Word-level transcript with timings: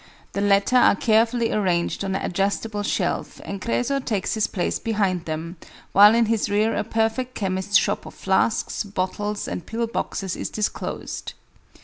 The 0.31 0.41
latter 0.41 0.77
are 0.77 0.95
carefully 0.95 1.51
arranged 1.51 2.03
on 2.03 2.15
an 2.15 2.25
adjustable 2.25 2.81
shelf, 2.81 3.39
and 3.45 3.61
Créso 3.61 4.03
takes 4.03 4.33
his 4.33 4.47
place 4.47 4.79
behind 4.79 5.25
them, 5.25 5.57
while 5.91 6.15
in 6.15 6.25
his 6.25 6.49
rear 6.49 6.75
a 6.75 6.83
perfect 6.83 7.35
chemist's 7.35 7.77
shop 7.77 8.07
of 8.07 8.15
flasks, 8.15 8.83
bottles, 8.83 9.47
and 9.47 9.63
pillboxes 9.67 10.35
is 10.35 10.49
disclosed. 10.49 11.33